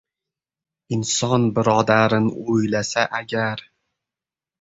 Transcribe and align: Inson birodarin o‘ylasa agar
Inson 0.95 1.45
birodarin 1.57 2.31
o‘ylasa 2.55 3.05
agar 3.21 3.63